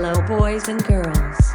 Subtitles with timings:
[0.00, 1.54] Hello, boys and girls.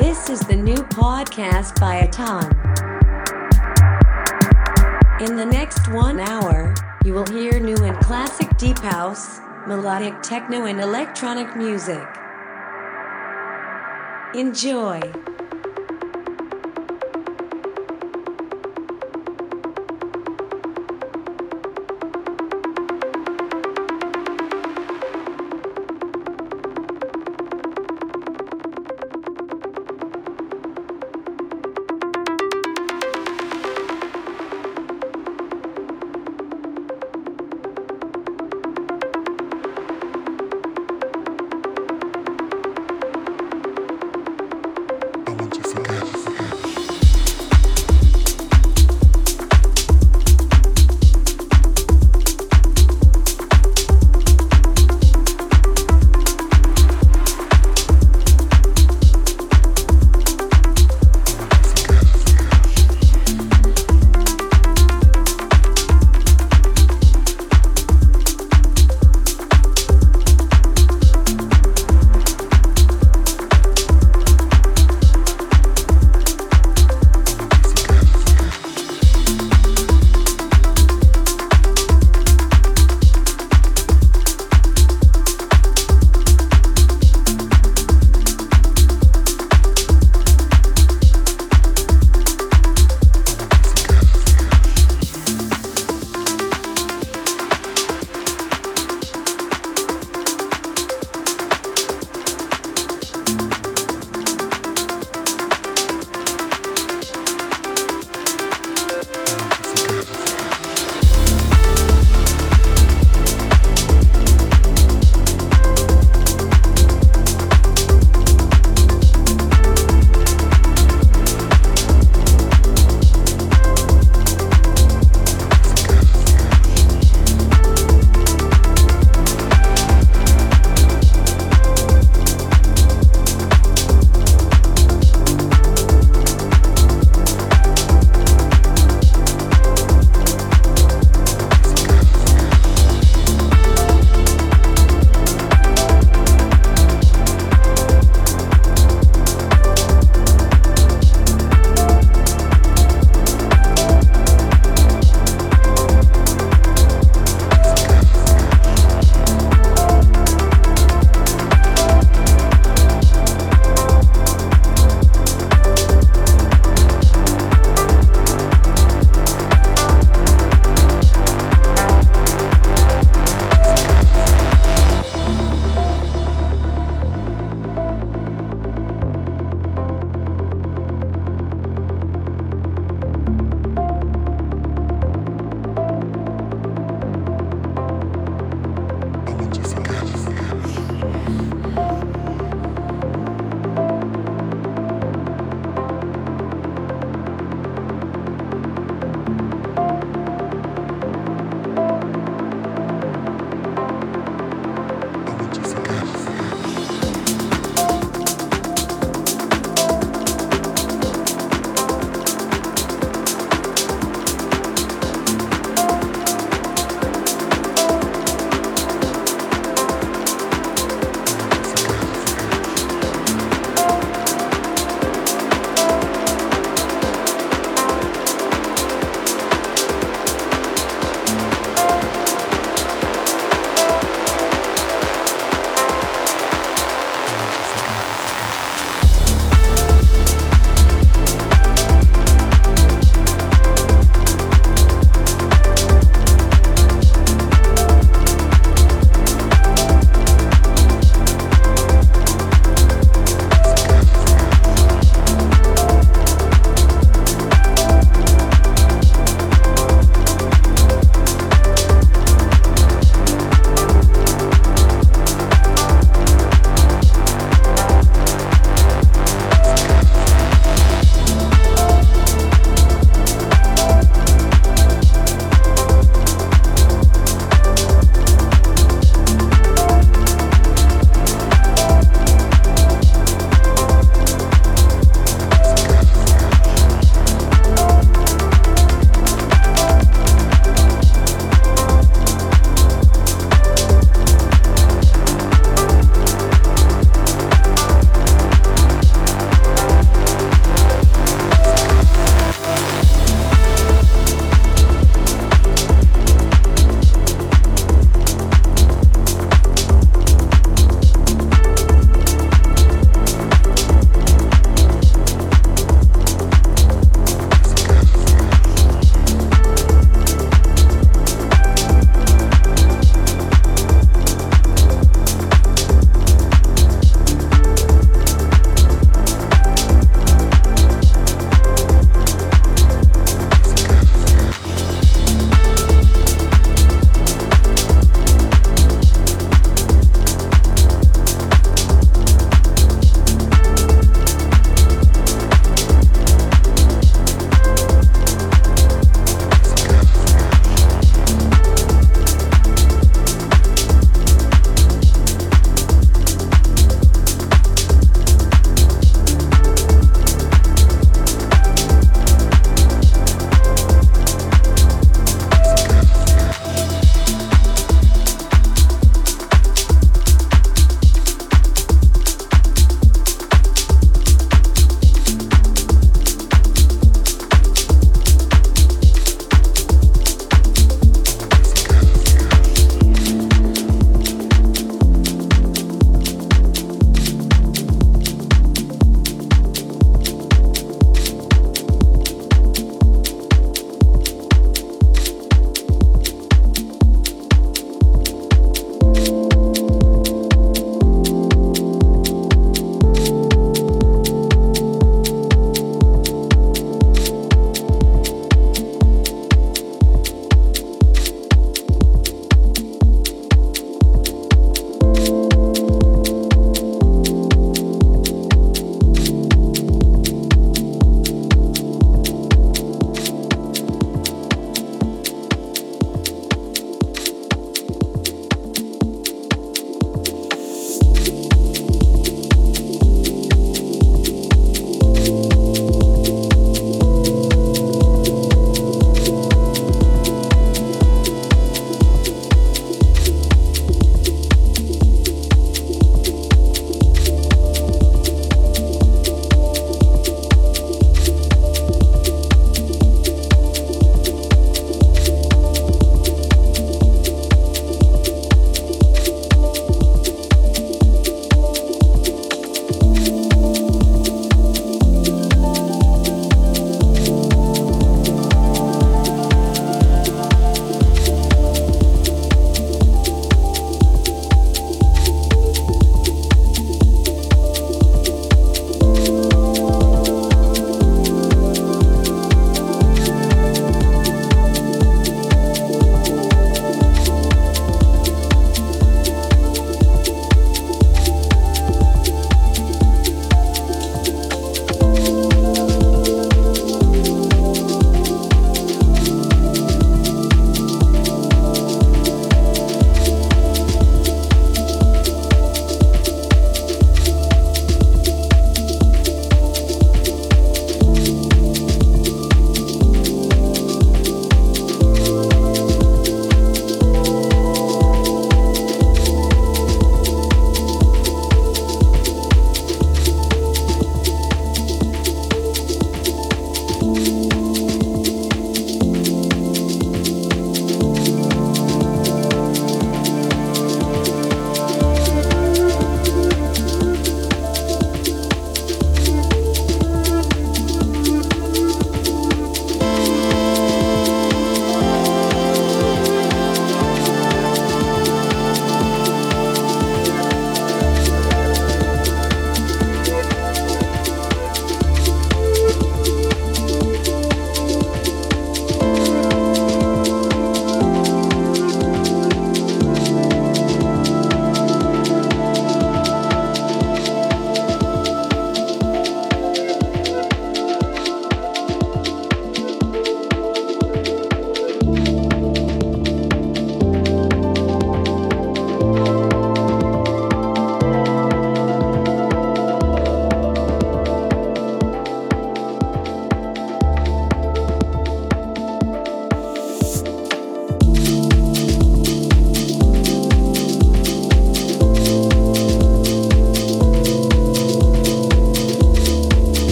[0.00, 2.48] This is the new podcast by Aethon.
[5.20, 10.64] In the next one hour, you will hear new and classic deep house, melodic techno,
[10.64, 12.08] and electronic music.
[14.34, 14.98] Enjoy.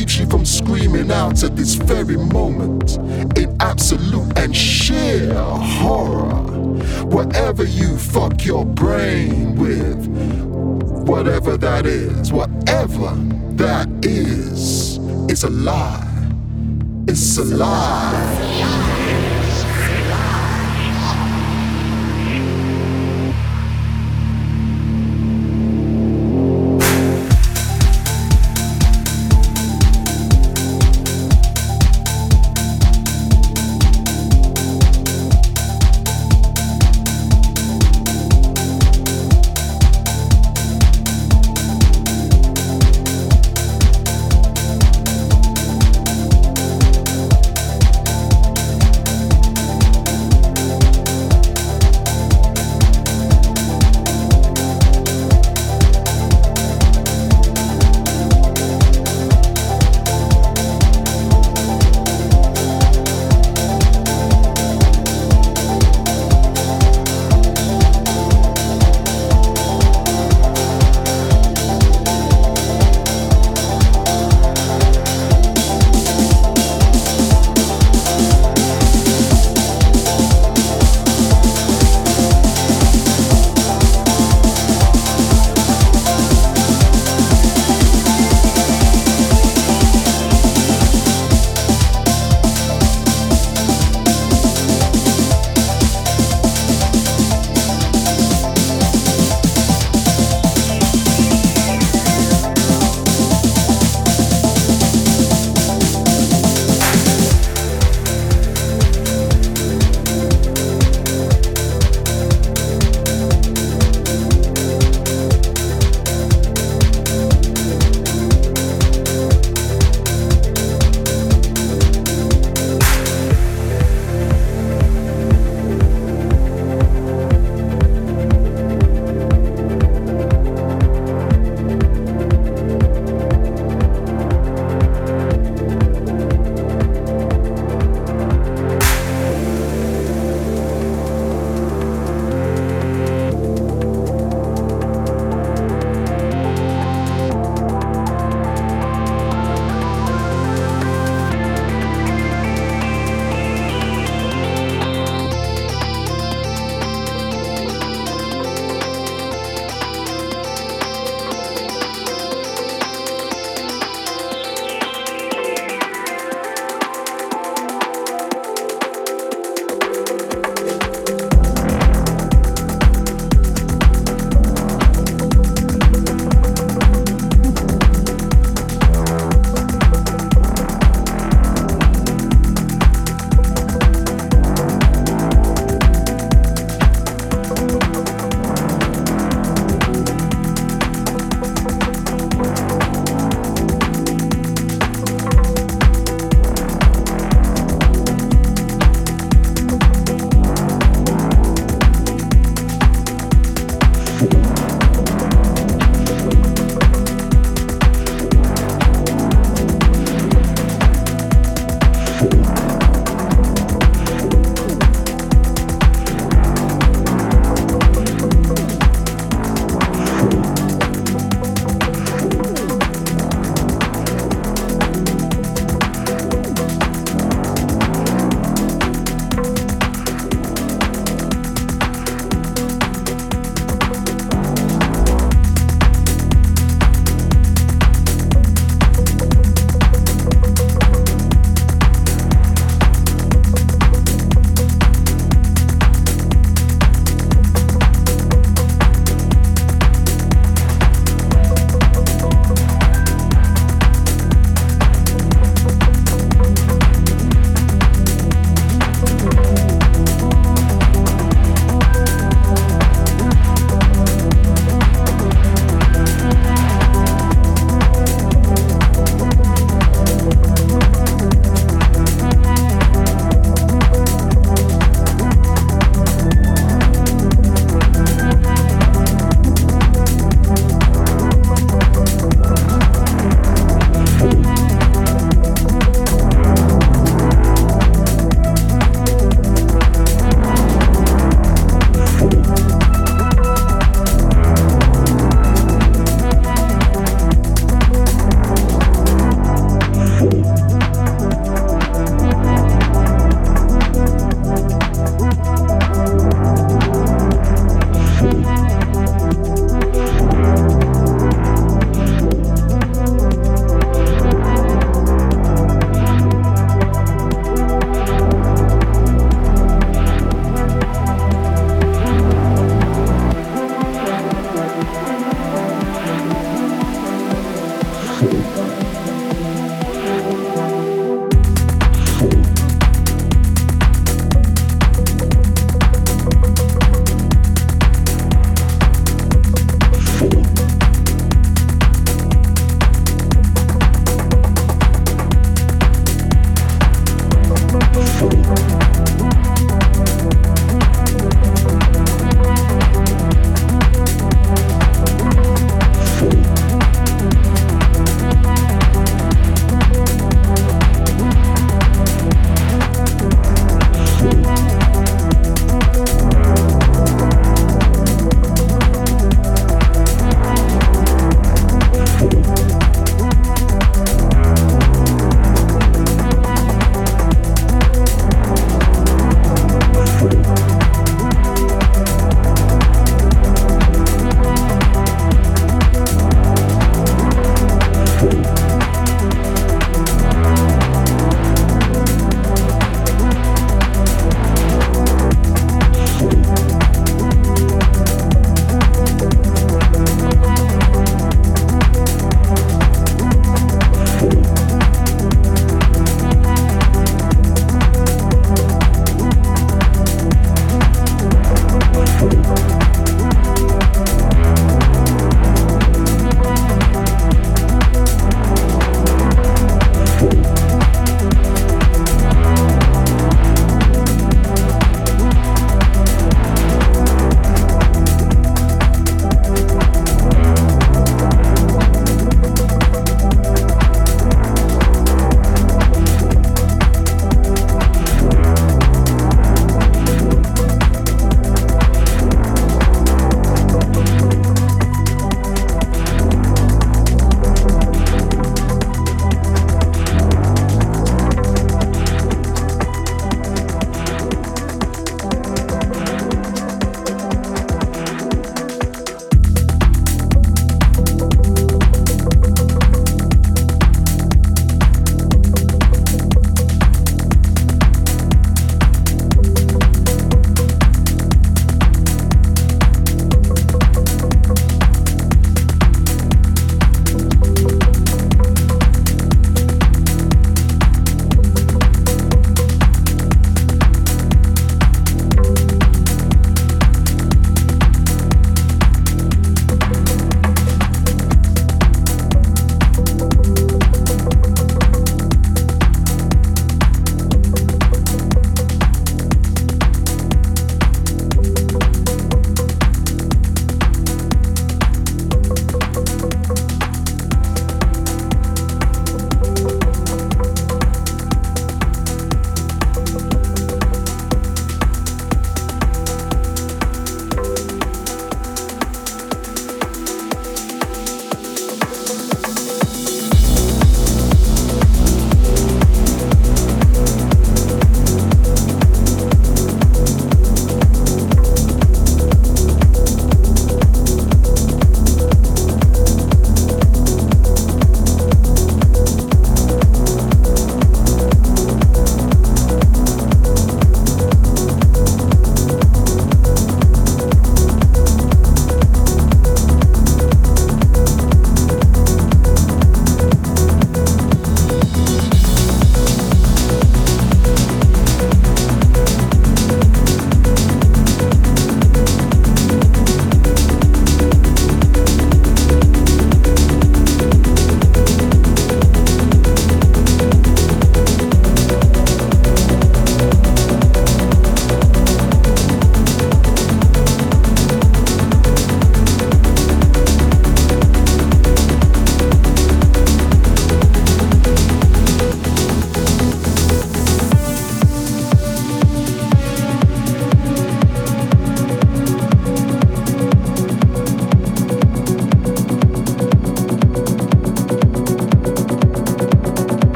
[0.00, 2.96] keeps you from screaming out at this very moment
[3.36, 6.40] in absolute and sheer horror.
[7.04, 10.06] Whatever you fuck your brain with,
[11.06, 13.14] whatever that is, whatever
[13.56, 14.98] that is,
[15.30, 16.06] it's a lie.
[17.06, 18.39] It's a lie.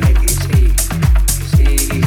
[0.00, 2.01] see, see, see.